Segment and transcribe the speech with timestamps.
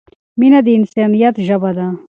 [0.39, 1.87] مینه د انسانیت ژبه ده.